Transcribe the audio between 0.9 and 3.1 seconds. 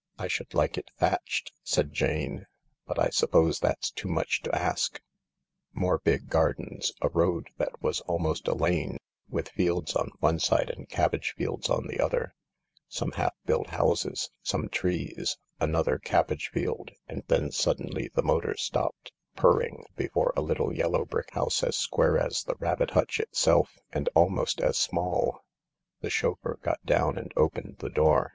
thatched," said Jane," but I